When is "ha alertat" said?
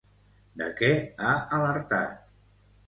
1.29-2.29